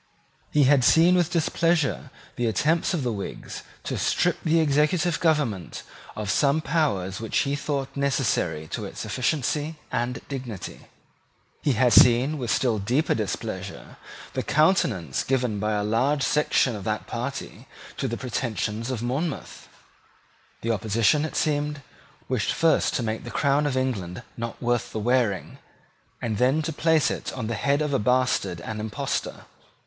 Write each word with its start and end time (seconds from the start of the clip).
He 0.49 0.63
had 0.63 0.83
seen 0.83 1.13
with 1.13 1.29
displeasure 1.29 2.09
the 2.35 2.47
attempts 2.47 2.95
of 2.95 3.03
the 3.03 3.11
Whigs 3.13 3.61
to 3.83 3.99
strip 3.99 4.39
the 4.43 4.59
executive 4.59 5.19
government 5.19 5.83
of 6.15 6.31
some 6.31 6.59
powers 6.59 7.19
which 7.19 7.37
he 7.41 7.55
thought 7.55 7.95
necessary 7.95 8.65
to 8.69 8.83
its 8.85 9.05
efficiency 9.05 9.75
and 9.91 10.19
dignity. 10.27 10.87
He 11.61 11.73
had 11.73 11.93
seen 11.93 12.39
with 12.39 12.49
still 12.49 12.79
deeper 12.79 13.13
displeasure 13.13 13.97
the 14.33 14.41
countenance 14.41 15.23
given 15.23 15.59
by 15.59 15.73
a 15.73 15.83
large 15.83 16.23
section 16.23 16.75
of 16.75 16.83
that 16.85 17.05
party 17.05 17.67
to 17.97 18.07
the 18.07 18.17
pretensions 18.17 18.89
of 18.89 19.03
Monmouth. 19.03 19.67
The 20.61 20.71
opposition, 20.71 21.25
it 21.25 21.35
seemed, 21.35 21.83
wished 22.27 22.53
first 22.53 22.95
to 22.95 23.03
make 23.03 23.23
the 23.23 23.29
crown 23.29 23.67
of 23.67 23.77
England 23.77 24.23
not 24.35 24.59
worth 24.59 24.91
the 24.93 24.99
wearing, 24.99 25.59
and 26.19 26.39
then 26.39 26.63
to 26.63 26.73
place 26.73 27.11
it 27.11 27.31
on 27.33 27.45
the 27.45 27.53
head 27.53 27.83
of 27.83 27.93
a 27.93 27.99
bastard 27.99 28.61
and 28.61 28.79
impostor. 28.79 29.45